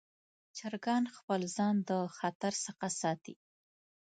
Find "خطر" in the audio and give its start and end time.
2.17-2.53